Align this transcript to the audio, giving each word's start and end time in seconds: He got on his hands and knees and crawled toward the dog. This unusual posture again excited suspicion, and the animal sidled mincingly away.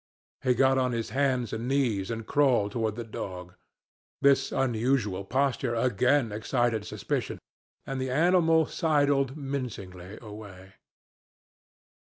He 0.41 0.55
got 0.55 0.79
on 0.79 0.93
his 0.93 1.11
hands 1.11 1.53
and 1.53 1.67
knees 1.67 2.09
and 2.09 2.25
crawled 2.25 2.71
toward 2.71 2.95
the 2.95 3.03
dog. 3.03 3.53
This 4.19 4.51
unusual 4.51 5.23
posture 5.23 5.75
again 5.75 6.31
excited 6.31 6.87
suspicion, 6.87 7.37
and 7.85 8.01
the 8.01 8.09
animal 8.09 8.65
sidled 8.65 9.37
mincingly 9.37 10.17
away. 10.19 10.73